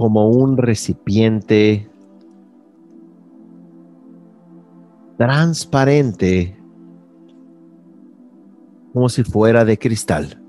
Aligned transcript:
como 0.00 0.30
un 0.30 0.56
recipiente 0.56 1.86
transparente 5.18 6.56
como 8.94 9.10
si 9.10 9.24
fuera 9.24 9.66
de 9.66 9.78
cristal. 9.78 10.42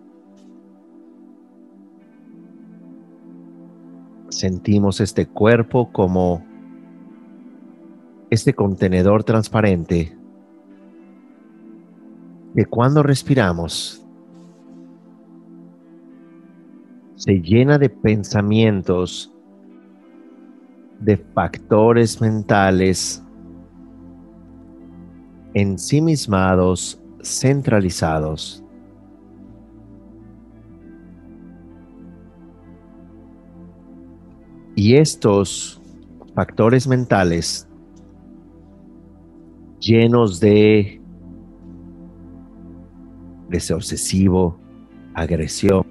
Sentimos 4.29 5.01
este 5.01 5.27
cuerpo 5.27 5.91
como 5.91 6.45
este 8.29 8.53
contenedor 8.53 9.25
transparente 9.25 10.17
que 12.55 12.65
cuando 12.67 13.03
respiramos 13.03 14.01
se 17.17 17.33
llena 17.33 17.77
de 17.77 17.89
pensamientos, 17.89 19.30
de 21.01 21.17
factores 21.17 22.21
mentales 22.21 23.23
ensimismados 25.53 27.01
centralizados. 27.21 28.63
Y 34.75 34.95
estos 34.95 35.81
factores 36.33 36.87
mentales 36.87 37.67
llenos 39.79 40.39
de 40.39 41.01
deseo 43.49 43.77
obsesivo, 43.77 44.57
agresión, 45.13 45.85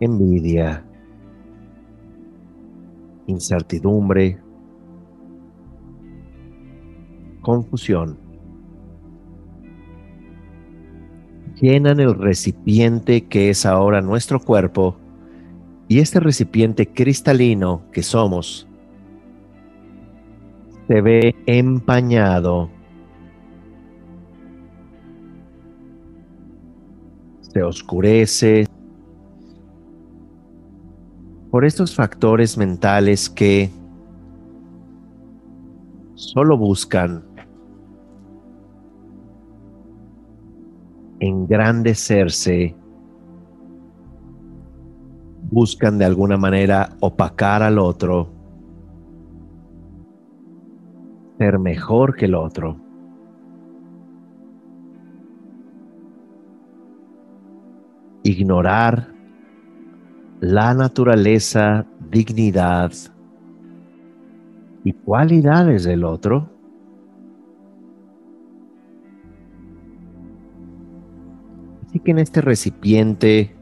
envidia, 0.00 0.84
incertidumbre, 3.26 4.38
confusión, 7.40 8.18
llenan 11.60 12.00
el 12.00 12.14
recipiente 12.14 13.26
que 13.26 13.50
es 13.50 13.64
ahora 13.66 14.00
nuestro 14.00 14.40
cuerpo 14.40 14.96
y 15.88 16.00
este 16.00 16.20
recipiente 16.20 16.86
cristalino 16.86 17.82
que 17.92 18.02
somos 18.02 18.66
se 20.86 21.00
ve 21.00 21.34
empañado, 21.46 22.70
se 27.40 27.62
oscurece 27.62 28.66
por 31.54 31.64
estos 31.64 31.94
factores 31.94 32.58
mentales 32.58 33.30
que 33.30 33.70
solo 36.16 36.58
buscan 36.58 37.22
engrandecerse, 41.20 42.74
buscan 45.48 45.96
de 45.96 46.04
alguna 46.04 46.36
manera 46.36 46.96
opacar 46.98 47.62
al 47.62 47.78
otro, 47.78 48.32
ser 51.38 51.60
mejor 51.60 52.16
que 52.16 52.24
el 52.24 52.34
otro. 52.34 52.80
Ignorar 58.24 59.13
la 60.40 60.74
naturaleza, 60.74 61.86
dignidad 62.10 62.92
y 64.84 64.92
cualidades 64.92 65.84
del 65.84 66.04
otro. 66.04 66.50
Que 72.04 72.10
en 72.10 72.18
este 72.18 72.42
recipiente 72.42 73.56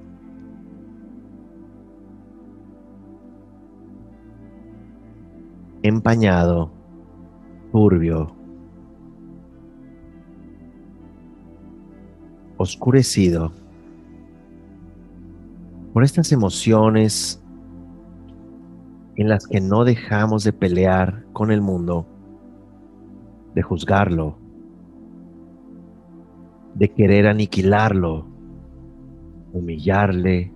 empañado, 5.82 6.72
turbio, 7.70 8.34
oscurecido 12.56 13.52
por 15.92 16.04
estas 16.04 16.32
emociones 16.32 17.42
en 19.16 19.28
las 19.28 19.46
que 19.46 19.60
no 19.60 19.84
dejamos 19.84 20.42
de 20.42 20.52
pelear 20.52 21.24
con 21.32 21.50
el 21.50 21.60
mundo, 21.60 22.06
de 23.54 23.62
juzgarlo, 23.62 24.38
de 26.74 26.88
querer 26.88 27.26
aniquilarlo, 27.26 28.26
humillarle. 29.52 30.52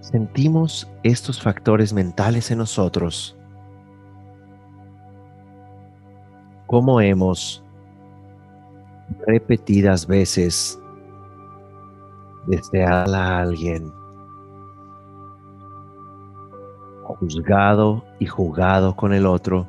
Sentimos 0.00 0.90
estos 1.04 1.40
factores 1.40 1.92
mentales 1.92 2.50
en 2.50 2.58
nosotros. 2.58 3.36
Como 6.66 7.00
hemos 7.00 7.64
repetidas 9.26 10.06
veces 10.06 10.80
deseado 12.46 13.14
a 13.14 13.38
alguien, 13.38 13.92
juzgado 17.04 18.04
y 18.18 18.26
jugado 18.26 18.96
con 18.96 19.12
el 19.12 19.26
otro 19.26 19.66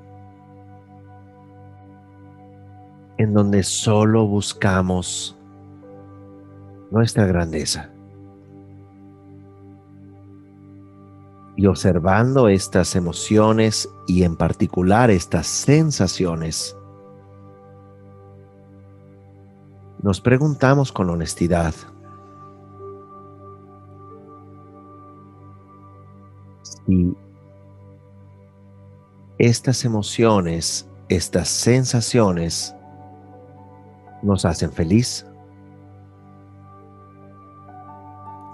en 3.21 3.33
donde 3.33 3.61
solo 3.61 4.25
buscamos 4.25 5.37
nuestra 6.89 7.25
grandeza. 7.27 7.91
Y 11.55 11.67
observando 11.67 12.47
estas 12.47 12.95
emociones 12.95 13.87
y 14.07 14.23
en 14.23 14.35
particular 14.35 15.11
estas 15.11 15.45
sensaciones, 15.45 16.75
nos 20.01 20.19
preguntamos 20.19 20.91
con 20.91 21.09
honestidad, 21.11 21.75
si 26.91 27.15
estas 29.37 29.85
emociones, 29.85 30.89
estas 31.07 31.47
sensaciones, 31.47 32.75
nos 34.21 34.45
hacen 34.45 34.71
feliz, 34.71 35.25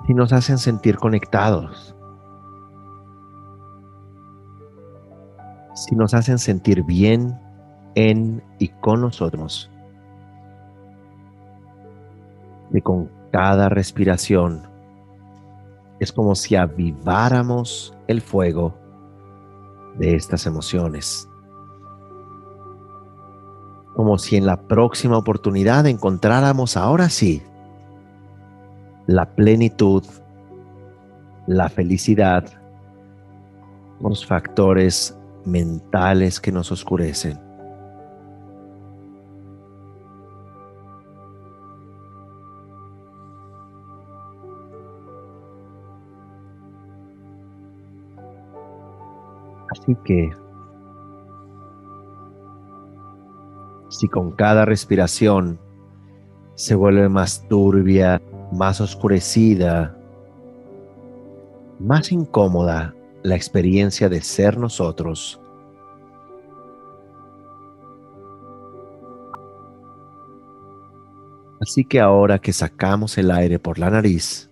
si 0.06 0.14
nos 0.14 0.32
hacen 0.32 0.58
sentir 0.58 0.98
conectados, 0.98 1.96
si 5.74 5.96
nos 5.96 6.14
hacen 6.14 6.38
sentir 6.38 6.84
bien 6.84 7.38
en 7.96 8.42
y 8.60 8.70
con 8.70 9.02
nosotros, 9.02 9.70
que 12.72 12.82
con 12.82 13.10
cada 13.32 13.68
respiración 13.68 14.77
es 16.00 16.12
como 16.12 16.36
si 16.36 16.56
aviváramos 16.56 17.96
el 18.08 18.22
fuego 18.22 18.78
de 19.98 20.16
estas 20.16 20.46
emociones. 20.46 21.28
Como 23.96 24.18
si 24.20 24.36
en 24.36 24.46
la 24.46 24.62
próxima 24.68 25.18
oportunidad 25.18 25.88
encontráramos 25.88 26.78
ahora 26.78 27.10
sí 27.10 27.42
la 29.08 29.34
plenitud, 29.36 30.04
la 31.48 31.70
felicidad, 31.70 32.46
los 34.02 34.26
factores 34.26 35.18
mentales 35.46 36.40
que 36.40 36.52
nos 36.52 36.72
oscurecen. 36.72 37.47
Así 49.88 49.96
que 50.04 50.32
si 53.88 54.10
con 54.10 54.32
cada 54.32 54.66
respiración 54.66 55.58
se 56.56 56.76
vuelve 56.76 57.08
más 57.08 57.48
turbia, 57.48 58.22
más 58.52 58.82
oscurecida, 58.82 59.98
más 61.80 62.12
incómoda 62.12 62.94
la 63.24 63.36
experiencia 63.38 64.10
de 64.10 64.22
ser 64.22 64.58
nosotros, 64.58 65.40
Así 71.60 71.84
que 71.84 72.00
ahora 72.00 72.38
que 72.38 72.54
sacamos 72.54 73.18
el 73.18 73.32
aire 73.32 73.58
por 73.58 73.80
la 73.80 73.90
nariz, 73.90 74.47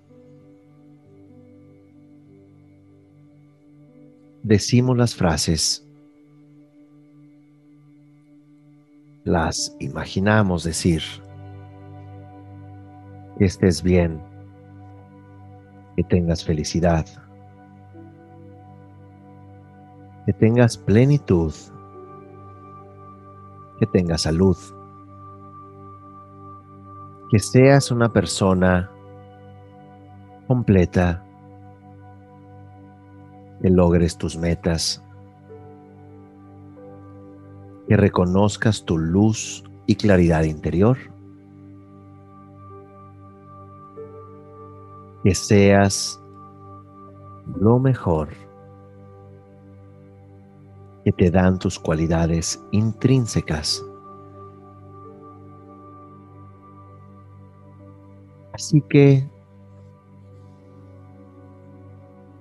decimos 4.46 4.96
las 4.96 5.16
frases, 5.16 5.84
las 9.24 9.76
imaginamos 9.80 10.64
decir, 10.64 11.02
que 13.40 13.46
estés 13.46 13.82
bien, 13.82 14.22
que 15.96 16.04
tengas 16.04 16.46
felicidad, 16.46 17.08
que 20.28 20.34
tengas 20.34 20.78
plenitud, 20.78 21.54
que 23.80 23.88
tengas 23.88 24.22
salud, 24.22 24.58
que 27.32 27.40
seas 27.40 27.90
una 27.90 28.14
persona 28.14 28.92
completa, 30.48 31.25
que 33.62 33.70
logres 33.70 34.18
tus 34.18 34.38
metas, 34.38 35.04
que 37.88 37.98
reconozcas 37.98 38.84
tu 38.84 38.98
luz 38.98 39.64
y 39.86 39.96
claridad 39.96 40.44
interior, 40.44 40.98
que 45.24 45.34
seas 45.34 46.20
lo 47.60 47.80
mejor 47.80 48.30
que 51.04 51.12
te 51.12 51.30
dan 51.30 51.60
tus 51.60 51.78
cualidades 51.80 52.64
intrínsecas. 52.72 53.84
Así 58.54 58.82
que 58.90 59.35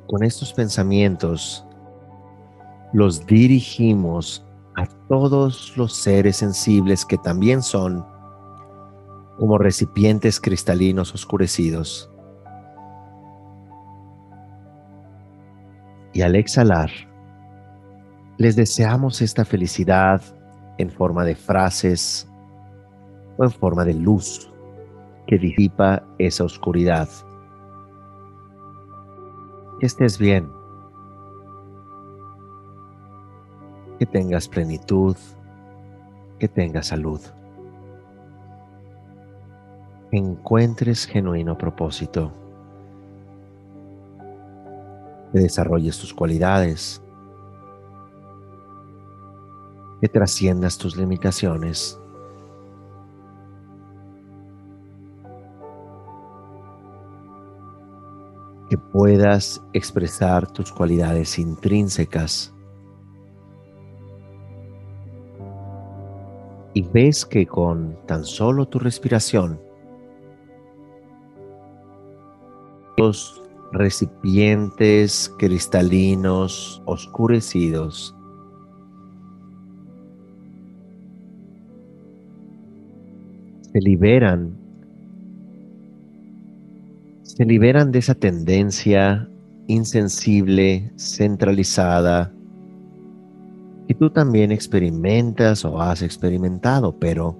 con 0.06 0.23
estos 0.23 0.53
pensamientos 0.53 1.67
los 2.93 3.27
dirigimos 3.27 4.47
a 4.77 4.87
todos 5.09 5.77
los 5.77 5.95
seres 5.95 6.37
sensibles 6.37 7.05
que 7.05 7.19
también 7.19 7.62
son 7.62 8.05
como 9.39 9.59
recipientes 9.59 10.41
cristalinos 10.41 11.12
oscurecidos. 11.15 12.11
Y 16.12 16.23
al 16.23 16.37
exhalar, 16.37 16.91
les 18.39 18.55
deseamos 18.55 19.21
esta 19.23 19.45
felicidad 19.45 20.23
en 20.79 20.91
forma 20.91 21.25
de 21.25 21.35
frases 21.35 22.29
o 23.37 23.45
en 23.45 23.51
forma 23.51 23.85
de 23.85 23.95
luz 23.95 24.53
que 25.27 25.39
disipa 25.39 26.05
esa 26.19 26.45
oscuridad 26.45 27.09
que 29.79 29.87
estés 29.87 30.19
bien, 30.19 30.50
que 33.99 34.06
tengas 34.06 34.49
plenitud, 34.49 35.17
que 36.38 36.49
tengas 36.49 36.88
salud, 36.88 37.21
que 40.11 40.19
encuentres 40.19 41.06
genuino 41.06 41.56
propósito, 41.56 42.32
que 45.32 45.41
desarrolles 45.41 45.99
tus 45.99 46.15
cualidades, 46.15 47.03
que 50.00 50.09
trasciendas 50.09 50.79
tus 50.79 50.97
limitaciones 50.97 51.99
puedas 58.94 59.61
expresar 59.73 60.49
tus 60.52 60.70
cualidades 60.70 61.41
intrínsecas. 61.41 62.55
Y 66.75 66.82
ves 66.82 67.26
que 67.26 67.44
con 67.44 67.99
tan 68.06 68.25
solo 68.25 68.69
tu 68.69 68.79
respiración, 68.79 69.61
los 72.96 73.43
recipientes 73.73 75.35
cristalinos 75.38 76.81
oscurecidos 76.87 78.14
se 83.73 83.81
liberan 83.81 84.64
se 87.35 87.45
liberan 87.45 87.91
de 87.91 87.99
esa 87.99 88.15
tendencia 88.15 89.29
insensible, 89.67 90.93
centralizada, 90.97 92.32
que 93.89 93.94
tú 93.94 94.08
también 94.11 94.53
experimentas 94.53 95.65
o 95.65 95.81
has 95.81 96.03
experimentado, 96.03 96.97
pero 96.97 97.37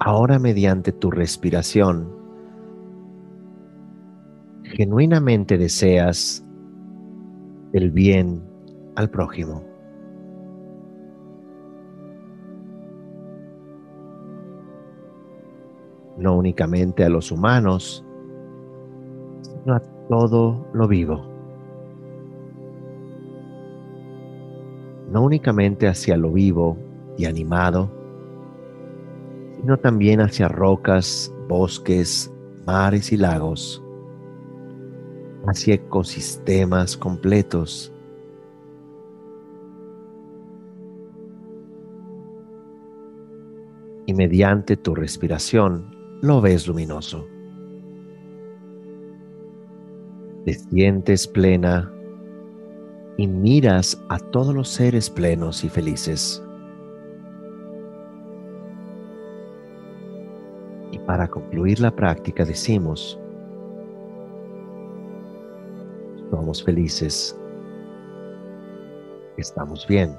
ahora 0.00 0.40
mediante 0.40 0.90
tu 0.90 1.12
respiración, 1.12 2.08
genuinamente 4.64 5.56
deseas 5.56 6.44
el 7.72 7.92
bien 7.92 8.42
al 8.96 9.10
prójimo. 9.10 9.73
No 16.16 16.36
únicamente 16.36 17.04
a 17.04 17.08
los 17.08 17.30
humanos, 17.32 18.04
sino 19.42 19.74
a 19.74 19.80
todo 20.08 20.66
lo 20.72 20.86
vivo. 20.86 21.24
No 25.10 25.22
únicamente 25.22 25.86
hacia 25.86 26.16
lo 26.16 26.32
vivo 26.32 26.76
y 27.16 27.26
animado, 27.26 27.90
sino 29.60 29.76
también 29.78 30.20
hacia 30.20 30.48
rocas, 30.48 31.32
bosques, 31.48 32.32
mares 32.66 33.12
y 33.12 33.16
lagos, 33.16 33.82
hacia 35.46 35.74
ecosistemas 35.74 36.96
completos. 36.96 37.90
Y 44.06 44.12
mediante 44.12 44.76
tu 44.76 44.94
respiración, 44.94 45.93
lo 46.24 46.40
ves 46.40 46.66
luminoso. 46.66 47.28
Te 50.46 50.54
sientes 50.54 51.28
plena 51.28 51.92
y 53.18 53.26
miras 53.26 54.02
a 54.08 54.18
todos 54.18 54.54
los 54.54 54.70
seres 54.70 55.10
plenos 55.10 55.64
y 55.64 55.68
felices. 55.68 56.42
Y 60.92 60.98
para 61.00 61.28
concluir 61.28 61.80
la 61.80 61.90
práctica 61.90 62.46
decimos, 62.46 63.20
somos 66.30 66.64
felices, 66.64 67.38
estamos 69.36 69.86
bien, 69.86 70.16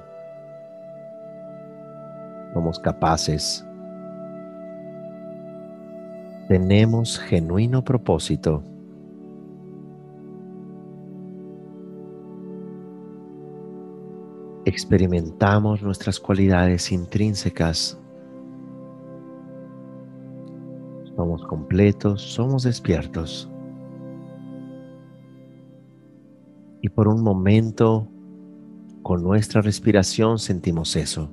somos 2.54 2.78
capaces 2.78 3.65
tenemos 6.48 7.18
genuino 7.18 7.82
propósito. 7.82 8.62
Experimentamos 14.64 15.82
nuestras 15.82 16.20
cualidades 16.20 16.92
intrínsecas. 16.92 17.98
Somos 21.16 21.44
completos, 21.46 22.22
somos 22.22 22.64
despiertos. 22.64 23.50
Y 26.82 26.88
por 26.88 27.08
un 27.08 27.22
momento, 27.22 28.06
con 29.02 29.22
nuestra 29.22 29.62
respiración 29.62 30.38
sentimos 30.38 30.94
eso. 30.94 31.30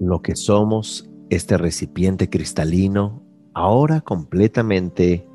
Lo 0.00 0.20
que 0.20 0.34
somos 0.34 1.11
este 1.34 1.56
recipiente 1.56 2.28
cristalino 2.28 3.22
ahora 3.54 4.02
completamente 4.02 5.26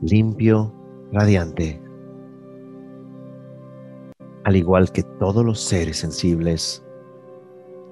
limpio, 0.00 0.72
radiante. 1.12 1.82
Al 4.44 4.56
igual 4.56 4.90
que 4.92 5.02
todos 5.02 5.44
los 5.44 5.60
seres 5.60 5.98
sensibles, 5.98 6.82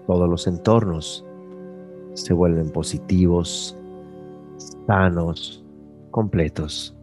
todos 0.06 0.28
los 0.30 0.46
entornos 0.46 1.26
se 2.14 2.32
vuelven 2.32 2.70
positivos, 2.70 3.76
sanos, 4.86 5.62
completos. 6.10 6.96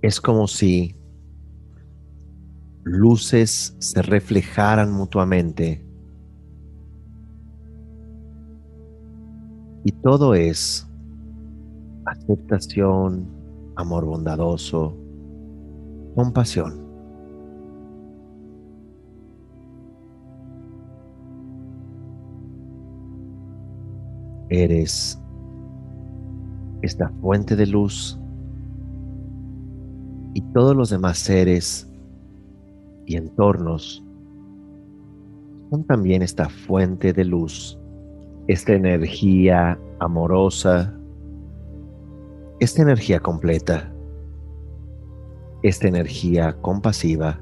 Es 0.00 0.20
como 0.20 0.46
si 0.46 0.94
luces 2.84 3.74
se 3.80 4.02
reflejaran 4.02 4.92
mutuamente 4.92 5.85
Y 9.86 9.92
todo 9.92 10.34
es 10.34 10.84
aceptación, 12.06 13.24
amor 13.76 14.04
bondadoso, 14.04 14.96
compasión. 16.16 16.84
Eres 24.48 25.22
esta 26.82 27.08
fuente 27.20 27.54
de 27.54 27.66
luz 27.68 28.18
y 30.34 30.42
todos 30.52 30.74
los 30.74 30.90
demás 30.90 31.16
seres 31.16 31.88
y 33.06 33.14
entornos 33.14 34.04
son 35.70 35.84
también 35.84 36.22
esta 36.22 36.48
fuente 36.48 37.12
de 37.12 37.24
luz 37.24 37.78
esta 38.48 38.74
energía 38.74 39.78
amorosa, 39.98 40.94
esta 42.60 42.82
energía 42.82 43.20
completa, 43.20 43.92
esta 45.62 45.88
energía 45.88 46.52
compasiva, 46.60 47.40